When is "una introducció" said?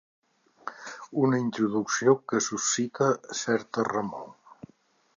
1.25-2.17